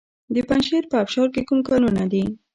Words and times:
د 0.33 0.35
پنجشیر 0.49 0.83
په 0.91 0.95
ابشار 1.03 1.27
کې 1.33 1.41
کوم 1.47 1.59
کانونه 1.69 2.03
دي؟ 2.11 2.23